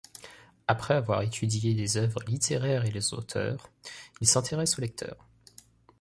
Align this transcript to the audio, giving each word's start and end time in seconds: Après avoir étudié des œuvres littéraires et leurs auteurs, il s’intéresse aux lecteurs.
Après 0.67 0.95
avoir 0.95 1.21
étudié 1.21 1.75
des 1.75 1.95
œuvres 1.97 2.23
littéraires 2.25 2.85
et 2.85 2.89
leurs 2.89 3.13
auteurs, 3.13 3.69
il 4.19 4.25
s’intéresse 4.27 4.79
aux 4.79 4.81
lecteurs. 4.81 5.27